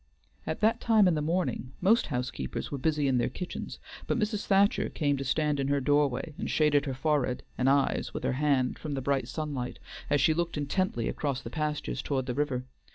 [0.47, 3.77] At that time in the morning most housekeepers were busy in their kitchens,
[4.07, 4.47] but Mrs.
[4.47, 8.33] Thacher came to stand in her doorway, and shaded her forehead and eyes with her
[8.41, 9.77] hand from the bright sunlight,
[10.09, 12.65] as she looked intently across the pastures toward the river.